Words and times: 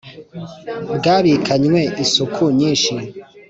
bwabikanywe 0.97 1.81
isuku 2.03 2.43
nyinshi 2.57 2.95